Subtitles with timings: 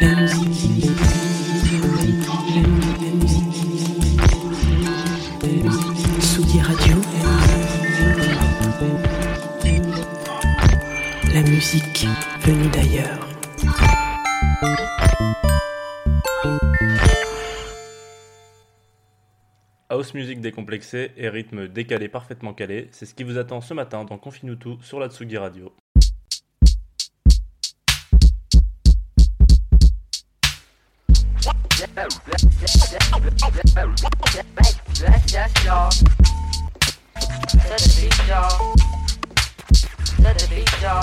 [0.00, 0.08] La
[11.42, 12.06] musique.
[12.40, 13.28] Venue d'ailleurs.
[19.90, 24.04] House music décomplexée et rythme décalé parfaitement calé, c'est ce qui vous attend ce matin
[24.04, 25.74] dans Confine tout sur la Tsugi Radio.
[31.80, 32.44] Let's
[35.32, 35.90] just y'all.
[35.90, 36.06] To
[37.16, 38.74] the beat, y'all.
[40.16, 40.99] To the beat, y'all.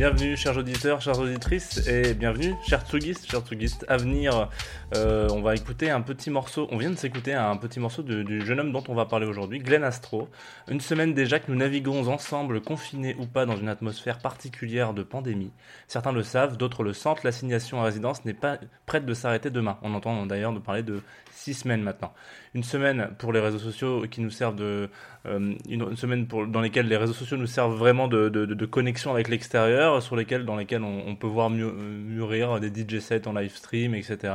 [0.00, 3.84] Bienvenue, chers auditeurs, chères auditrices, et bienvenue, chers Tsugistes, chers Tsugistes.
[3.86, 4.48] À venir,
[4.96, 8.40] euh, on va écouter un petit morceau, on vient de s'écouter un petit morceau du
[8.46, 10.30] jeune homme dont on va parler aujourd'hui, Glenn Astro.
[10.68, 15.02] Une semaine déjà que nous naviguons ensemble, confinés ou pas, dans une atmosphère particulière de
[15.02, 15.52] pandémie.
[15.86, 18.56] Certains le savent, d'autres le sentent, l'assignation à résidence n'est pas
[18.86, 19.76] prête de s'arrêter demain.
[19.82, 22.14] On entend d'ailleurs de parler de six semaines maintenant.
[22.52, 24.88] Une semaine pour les réseaux sociaux qui nous servent de,
[25.26, 29.12] euh, une, semaine dans lesquelles les réseaux sociaux nous servent vraiment de, de, de- connexion
[29.12, 33.34] avec l'extérieur, sur lesquels, dans lesquels on, peut voir mieux, mûrir des DJ sets en
[33.34, 34.34] live stream, etc.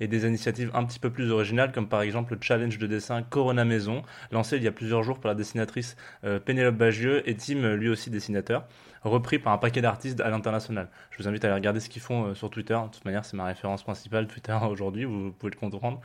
[0.00, 3.22] Et des initiatives un petit peu plus originales, comme par exemple le challenge de dessin
[3.22, 7.34] Corona Maison, lancé il y a plusieurs jours par la dessinatrice euh, Pénélope Bagieux et
[7.34, 8.66] Tim, euh, lui aussi dessinateur,
[9.04, 10.88] repris par un paquet d'artistes à l'international.
[11.10, 12.74] Je vous invite à aller regarder ce qu'ils font euh, sur Twitter.
[12.74, 16.02] De toute manière, c'est ma référence principale Twitter aujourd'hui, vous pouvez le comprendre.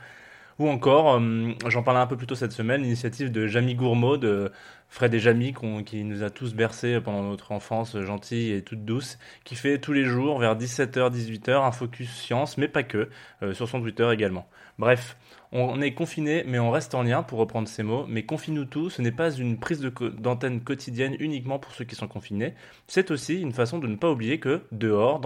[0.60, 4.18] Ou encore, euh, j'en parlais un peu plus tôt cette semaine, l'initiative de Jamie Gourmaud,
[4.18, 4.52] de
[4.90, 5.54] Fred et Jamie,
[5.86, 9.94] qui nous a tous bercés pendant notre enfance gentille et toute douce, qui fait tous
[9.94, 13.08] les jours, vers 17h, 18h, un focus science, mais pas que,
[13.42, 14.50] euh, sur son Twitter également.
[14.78, 15.16] Bref,
[15.52, 18.06] on est confiné, mais on reste en lien, pour reprendre ces mots.
[18.08, 22.06] Mais confine-nous tout, ce n'est pas une prise d'antenne quotidienne uniquement pour ceux qui sont
[22.06, 22.54] confinés.
[22.86, 25.20] C'est aussi une façon de ne pas oublier que dehors,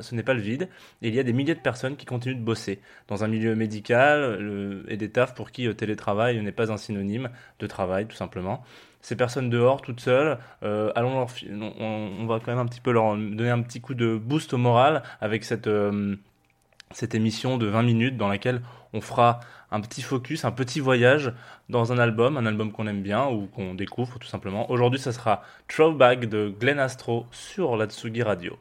[0.00, 0.68] ce n'est pas le vide,
[1.02, 4.84] il y a des milliers de personnes qui continuent de bosser dans un milieu médical
[4.88, 8.62] et des tafs pour qui euh, télétravail n'est pas un synonyme de travail, tout simplement.
[9.00, 13.80] Ces personnes dehors, toutes seules, euh, on, va quand même un leur donner un petit
[13.80, 16.16] coup de boost au moral avec cette euh,
[16.92, 21.32] cette émission de 20 minutes dans laquelle on fera un petit focus, un petit voyage
[21.68, 24.70] dans un album, un album qu'on aime bien ou qu'on découvre tout simplement.
[24.70, 28.56] Aujourd'hui, ça sera Throwback de Glenn Astro sur la Tsugi Radio.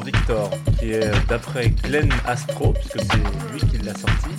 [0.00, 4.30] Victor, qui est d'après Glenn Astro, puisque c'est lui qui l'a sorti.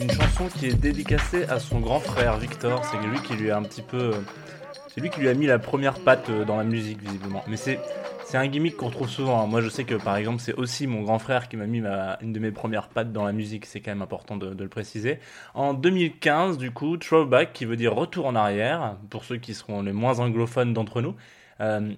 [0.00, 2.84] Une chanson qui est dédicacée à son grand frère Victor.
[2.84, 4.12] C'est lui qui lui a un petit peu.
[4.88, 7.42] C'est lui qui lui a mis la première patte dans la musique, visiblement.
[7.48, 7.78] Mais c'est.
[8.26, 9.42] C'est un gimmick qu'on retrouve souvent.
[9.42, 9.46] hein.
[9.46, 11.82] Moi, je sais que par exemple, c'est aussi mon grand frère qui m'a mis
[12.22, 13.66] une de mes premières pattes dans la musique.
[13.66, 15.18] C'est quand même important de, de le préciser.
[15.52, 19.82] En 2015, du coup, Throwback, qui veut dire retour en arrière, pour ceux qui seront
[19.82, 21.14] les moins anglophones d'entre nous.
[21.60, 21.92] Euh,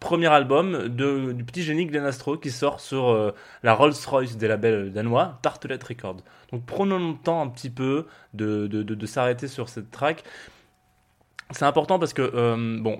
[0.00, 3.32] premier album du petit génie Glenn Astro qui sort sur euh,
[3.62, 6.22] la Rolls-Royce des labels danois, Tartelet Records.
[6.52, 10.22] Donc prenons le temps un petit peu de, de, de- s'arrêter sur cette track.
[11.52, 12.98] C'est important parce que euh, bon,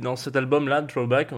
[0.00, 1.30] dans cet album-là, Throwback,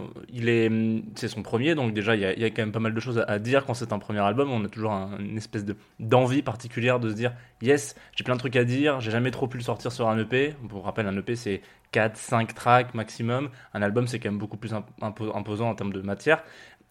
[1.15, 3.39] c'est son premier, donc déjà il y, a, quand même pas mal de choses à,
[3.39, 4.51] dire quand c'est un premier album.
[4.51, 8.35] On a toujours un- une espèce de d'envie particulière de se dire, yes, j'ai plein
[8.35, 10.55] de trucs à dire, j'ai jamais trop pu le sortir sur un EP.
[10.69, 13.51] Pour rappel, un EP c'est 4, 5 tracks maximum.
[13.75, 16.43] Un album c'est quand même beaucoup plus imp- impo- imposant en termes de matière.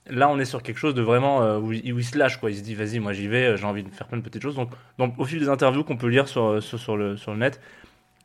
[0.09, 2.49] Là, on est sur quelque chose de vraiment euh, où, il, se lâche, quoi.
[2.49, 4.41] Il se dit, vas-y, moi j'y vais, euh, j'ai envie de faire plein de petites
[4.41, 4.55] choses.
[4.55, 7.39] Donc, donc au fil des interviews qu'on peut lire sur, euh, sur, le, sur le
[7.39, 7.59] net,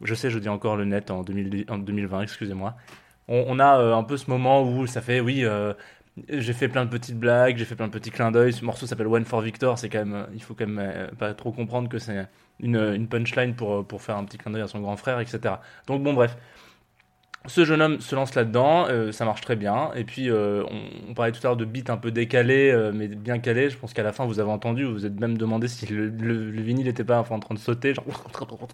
[0.03, 2.77] je sais, je dis encore le net en, 2000 en 2020, excusez-moi.
[3.29, 5.47] On, a un peu ce moment où ça fait, oui,
[6.29, 8.53] j'ai fait plein de petites blagues, j'ai fait plein de petits clins d'œil.
[8.53, 9.79] Ce morceau s'appelle One for Victor.
[9.79, 12.27] C'est quand même, il faut quand même pas trop comprendre que c'est
[12.63, 15.55] une, punchline pour, euh, pour faire un petit clin d'œil à son grand frère, etc.
[15.87, 16.37] Donc bon, bref.
[17.47, 19.91] Ce jeune homme se lance là-dedans, euh, ça marche très bien.
[19.95, 20.63] Et puis, euh,
[21.09, 23.69] on, parlait tout à l'heure de beats un peu décalés, mais bien calés.
[23.69, 26.09] Je pense qu'à la fin, vous avez entendu, vous vous êtes même demandé si le,
[26.09, 27.95] le- le vinyle n'était pas en train de sauter.
[27.95, 28.05] Genre...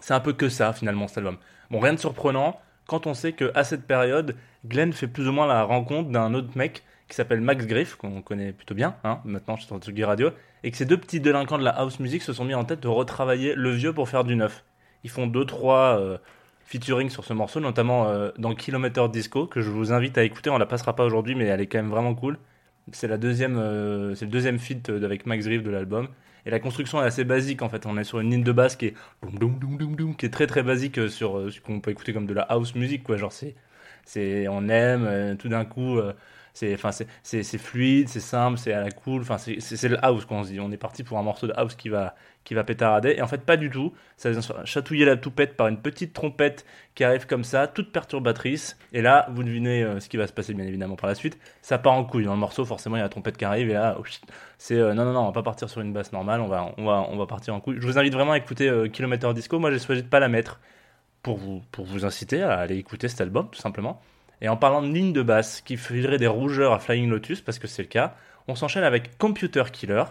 [0.00, 1.38] C'est un peu que ça, finalement, cet album.
[1.70, 4.34] Bon, rien de surprenant quand on sait que à cette période,
[4.66, 8.20] Glenn fait plus ou moins la rencontre d'un autre mec qui s'appelle Max Griff, qu'on
[8.20, 10.30] connaît plutôt bien, hein, maintenant je suis sur Tsugi Radio,
[10.62, 12.80] et que ces deux petits délinquants de la house music se sont mis en tête
[12.80, 14.64] de retravailler le vieux pour faire du neuf.
[15.04, 16.18] Ils font deux, trois euh,
[16.70, 20.50] featuring sur ce morceau, notamment euh, dans Kilometer Disco, que je vous invite à écouter,
[20.50, 22.38] on la passera pas aujourd'hui, mais elle est quand même vraiment cool.
[22.92, 26.06] C'est la deuxième, euh, c'est le deuxième feat euh, avec Max Griff de l'album.
[26.46, 27.86] Et la construction est assez basique en fait.
[27.86, 28.94] On est sur une ligne de basse qui est
[30.16, 33.02] qui est très très basique sur ce qu'on peut écouter comme de la house music
[33.02, 33.16] quoi.
[33.18, 33.54] Genre c'est
[34.06, 36.00] c'est on aime tout d'un coup
[36.52, 36.90] c'est enfin
[37.22, 39.22] c'est fluide, c'est simple, c'est à la cool.
[39.22, 40.60] Enfin c'est le house qu'on se dit.
[40.60, 42.14] On est parti pour un morceau de house qui va
[42.44, 43.92] qui va pétarader et en fait pas du tout.
[44.16, 46.64] Ça vient chatouiller la toupette par une petite trompette
[46.94, 48.78] qui arrive comme ça, toute perturbatrice.
[48.92, 51.38] Et là vous devinez euh, ce qui va se passer bien évidemment par la suite.
[51.62, 52.64] Ça part en couille dans le morceau.
[52.64, 54.04] Forcément il y a la trompette qui arrive et là oh,
[54.58, 56.40] c'est euh, non non non on va pas partir sur une basse normale.
[56.40, 57.76] On va on va on va partir en couille.
[57.80, 58.88] Je vous invite vraiment à écouter euh,
[59.34, 59.58] Disco.
[59.58, 60.60] Moi j'ai choisi de pas la mettre
[61.22, 64.00] pour vous, pour vous inciter à aller écouter cet album, tout simplement.
[64.40, 67.58] Et en parlant de ligne de basse qui filerait des rougeurs à Flying Lotus, parce
[67.58, 68.14] que c'est le cas,
[68.48, 70.04] on s'enchaîne avec Computer Killer,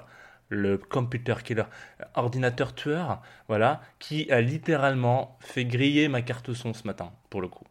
[0.50, 1.64] le Computer Killer,
[2.16, 7.48] ordinateur tueur, voilà, qui a littéralement fait griller ma carte son ce matin, pour le
[7.48, 7.66] coup.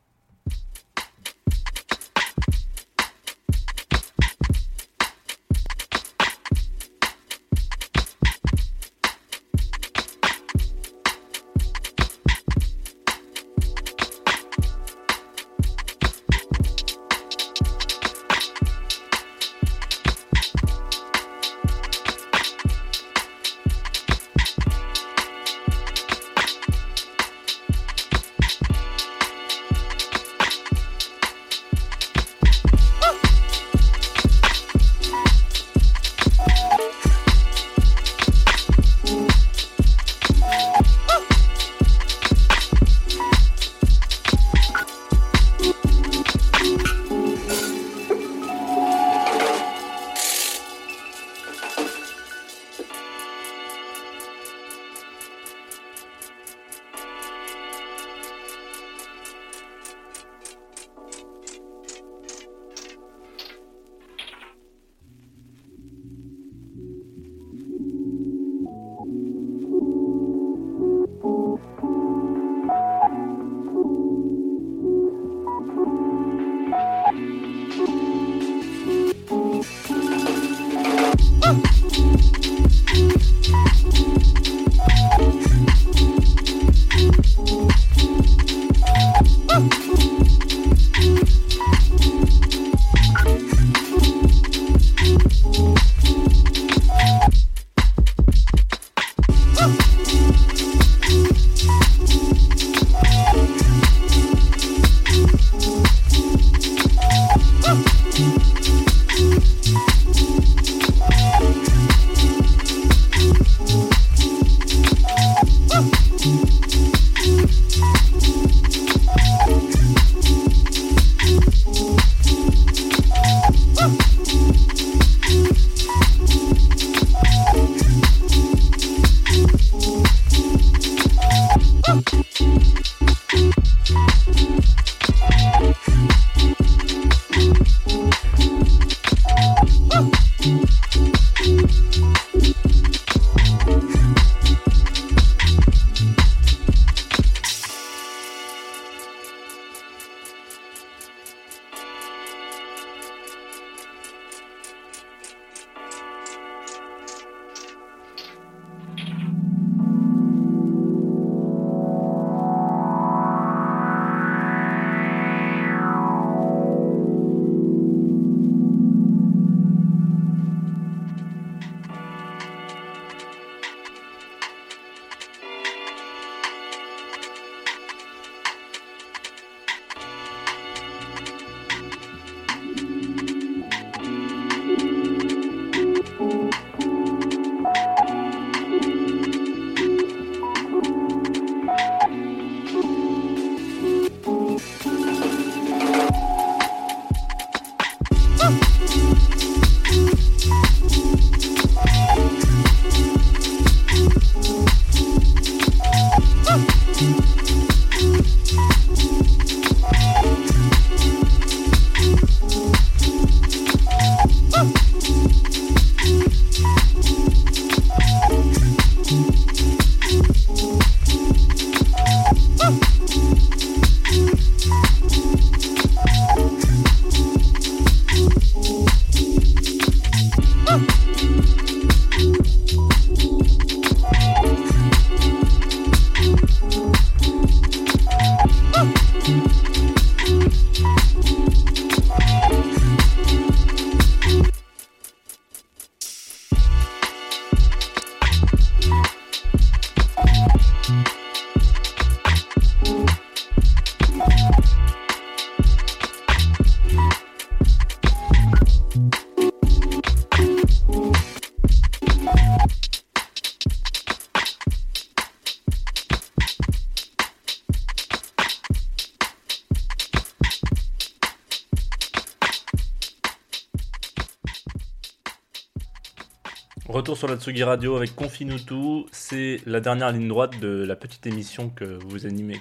[276.88, 279.04] Retour sur la Tsugi Radio avec Confinutu.
[279.12, 281.98] C'est la dernière ligne droite de la petite émission que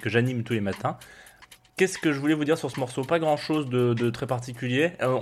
[0.04, 0.98] j'anime tous les matins.
[1.78, 3.04] Qu'est-ce que je voulais vous dire sur ce morceau?
[3.04, 4.92] Pas grand chose de, très particulier.
[5.00, 5.18] Euh,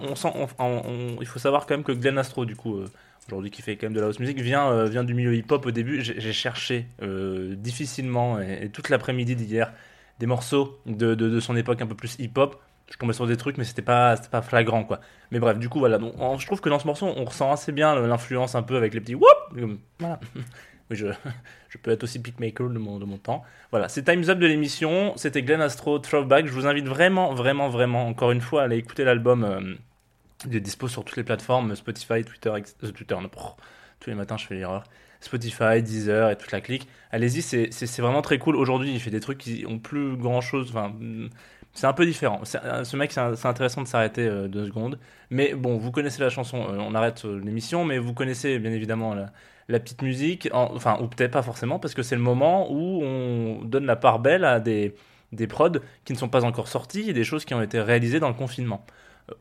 [1.20, 2.90] il faut savoir quand même que Glenn Astro, du coup, euh,
[3.28, 5.64] aujourd'hui qui fait quand même de la house music, vient, euh, vient du milieu hip-hop
[5.66, 6.02] au début.
[6.02, 9.72] J'ai cherché difficilement et, toute l'après-midi d'hier
[10.18, 12.60] des morceaux de, de son époque un peu plus hip-hop.
[12.90, 15.00] Je tombais sur des trucs, mais c'était pas, pas flagrant, quoi.
[15.32, 15.98] Mais bref, du coup, voilà.
[15.98, 18.94] Donc, je trouve que dans ce morceau, on ressent assez bien l'influence un peu avec
[18.94, 19.28] les petits whoop.
[19.98, 20.20] Voilà.
[20.88, 21.08] Oui, je,
[21.68, 23.42] je peux être aussi beatmaker de mon, de mon temps.
[23.72, 25.14] Voilà, c'est Time's Up de l'émission.
[25.16, 26.46] C'était Glenn Astro Throwback.
[26.46, 29.42] Je vous invite vraiment, vraiment, vraiment, encore une fois, à aller écouter l'album.
[29.42, 29.74] euh,
[30.46, 34.36] il est dispo sur toutes les plateformes Spotify, Twitter, euh, Twitter, non, tous les matins
[34.36, 34.84] je fais l'erreur.
[35.18, 36.86] Spotify, Deezer et toute la clique.
[37.10, 38.54] Allez-y, c'est- vraiment très cool.
[38.54, 40.68] Aujourd'hui, il fait des trucs qui ont plus grand chose.
[40.70, 40.94] Enfin,
[41.76, 42.40] c'est un peu différent.
[42.64, 44.98] Euh, Ce mec, c'est intéressant de s'arrêter euh, deux secondes.
[45.30, 46.58] Mais bon, vous connaissez la chanson.
[46.62, 50.48] euh, on arrête l'émission, mais vous connaissez bien évidemment la, petite musique.
[50.52, 53.96] En- enfin, ou peut-être pas forcément, parce que c'est le moment où on donne la
[53.96, 54.94] part belle à des,
[55.32, 55.72] des prods
[56.04, 58.84] qui ne sont pas encore sortis des choses qui ont été réalisées dans le confinement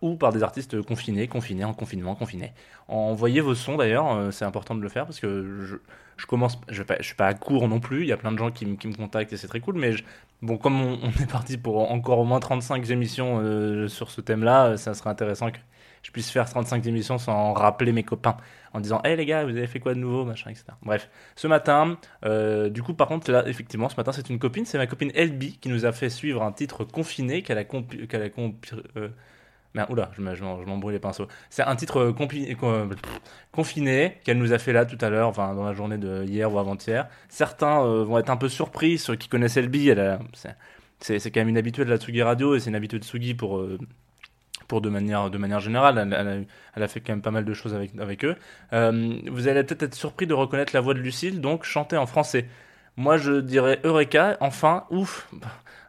[0.02, 2.54] ou par des artistes confinés, confinés, en confinement, confinés.
[2.88, 5.80] Envoyez vos sons d'ailleurs, c'est important de le faire parce que
[6.18, 8.38] je, commence, je, je suis pas à court non plus, il y a plein de
[8.38, 10.04] gens qui, qui me contactent et c'est très cool, mais je-
[10.42, 14.66] bon, comme on, est parti pour encore au moins 35 émissions euh, sur ce thème-là,
[14.68, 15.58] euh, ça serait intéressant que
[16.04, 18.38] je puisse faire 35 émissions sans rappeler mes copains
[18.74, 20.66] en disant Hey les gars, vous avez fait quoi de nouveau machin, etc.
[20.84, 24.66] Bref, ce matin, euh, du coup, par contre, là, effectivement, ce matin, c'est une copine,
[24.66, 28.22] c'est ma copine LB qui nous a fait suivre un titre confiné qu'elle a, qu'elle
[28.22, 28.30] a
[29.76, 31.28] Merde, oula, je m'embrouille les pinceaux.
[31.50, 32.96] C'est un titre euh,
[33.52, 36.52] confiné qu'elle nous a fait là tout à l'heure, enfin dans la journée de hier
[36.52, 37.08] ou avant-hier.
[37.28, 40.20] Certains euh, vont être un peu surpris, ceux qui connaissaient le bi, elle a-
[41.02, 43.34] c'est- quand même une habituée de la Tsugi Radio et c'est une habituée de Tsugi
[43.34, 43.78] pour, euh,
[44.70, 45.98] pour de manière, de manière générale.
[46.76, 48.38] Elle, a, fait quand même pas mal de choses avec, avec eux.
[48.72, 52.48] Vous allez peut-être être surpris de reconnaître la voix de Lucille, donc chantée en français.
[52.96, 55.30] Moi je dirais Eureka, enfin, ouf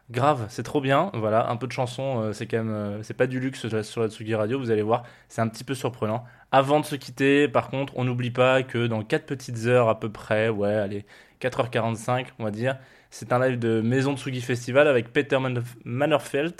[0.09, 1.11] Grave, c'est trop bien.
[1.13, 3.69] Voilà, un peu de chanson, euh, c'est quand même, euh, c'est pas du luxe sur
[3.75, 4.57] la- sur la Tsugi Radio.
[4.57, 6.23] Vous allez voir, c'est un petit peu surprenant.
[6.53, 9.99] Avant de se quitter, par contre, on n'oublie pas que dans 4 petites heures à
[9.99, 11.05] peu près, ouais, allez,
[11.41, 12.77] 4h45, on va dire,
[13.11, 15.39] c'est un live de Maison Tsugi Festival avec Peter
[15.83, 16.55] Mannerfeld.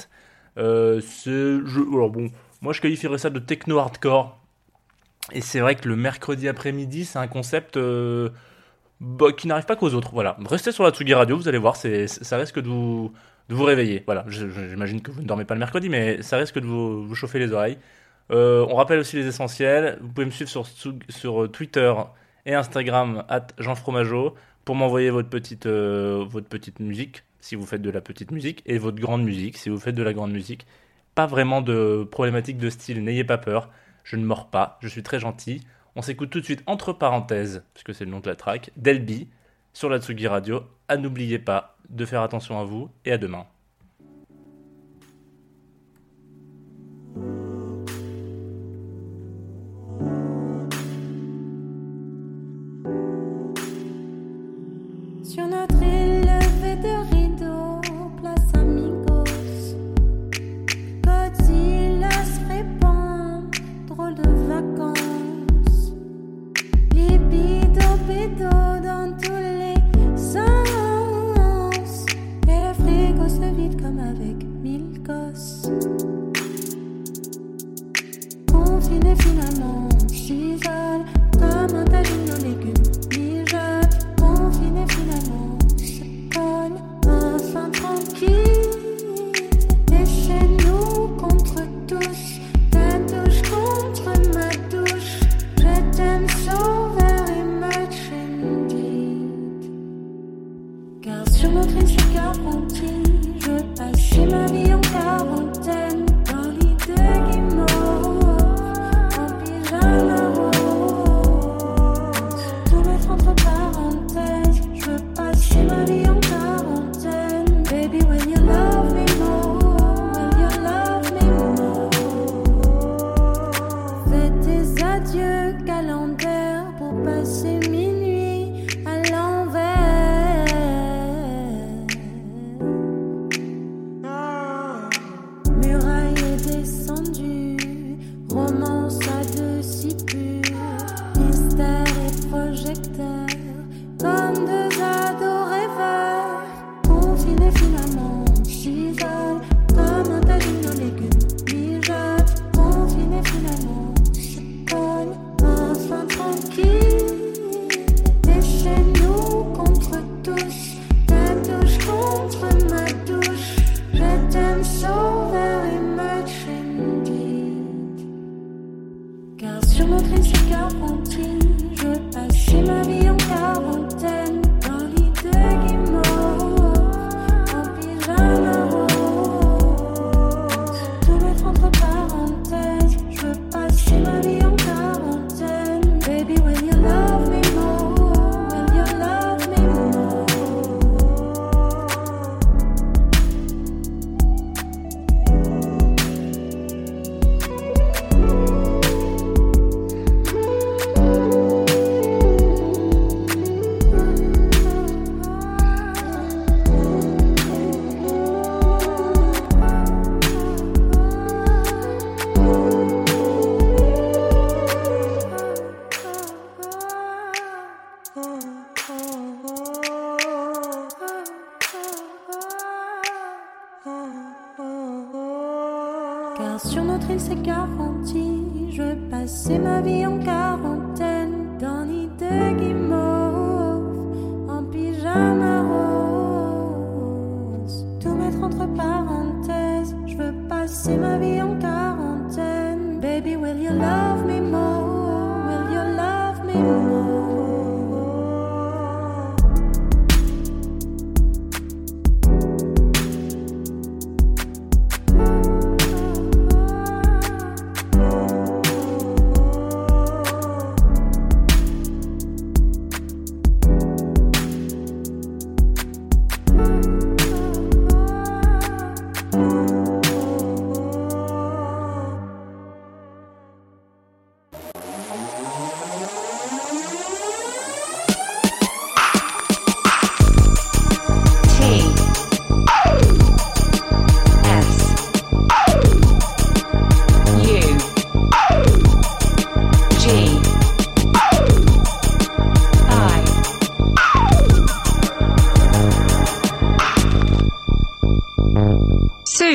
[0.57, 1.29] Euh, c'est,
[1.93, 2.29] alors bon,
[2.61, 4.37] moi je qualifierais ça de techno hardcore.
[5.33, 8.29] Et c'est vrai que le mercredi après-midi, c'est un concept euh,
[9.01, 10.11] bah, qui n'arrive pas qu'aux autres.
[10.13, 13.13] Voilà, restez sur la Tsugi Radio, vous allez voir, c'est, ça risque de vous
[13.49, 14.03] de vous réveiller.
[14.05, 17.39] Voilà, j'imagine que vous ne dormez pas le mercredi, mais ça risque de vous, chauffer
[17.39, 17.77] les oreilles.
[18.31, 19.97] Euh, on rappelle aussi les essentiels.
[20.01, 20.49] Vous pouvez me suivre
[21.09, 21.93] sur, euh, Twitter
[22.45, 27.65] et Instagram, at Jean Fromageau, pour m'envoyer votre petite, euh, votre petite musique, si vous
[27.65, 30.31] faites de la petite musique, et votre grande musique, si vous faites de la grande
[30.31, 30.65] musique.
[31.15, 33.69] Pas vraiment de problématique de style, n'ayez pas peur.
[34.03, 35.61] Je ne mords pas, je suis très gentil.
[35.95, 39.29] On s'écoute tout de suite, entre parenthèses, puisque c'est le nom de la track, Delby,
[39.73, 40.63] sur la Tsugi Radio.
[40.87, 43.45] À n'oubliez pas de faire attention à vous et à demain.
[78.51, 79.46] Confiné finalement,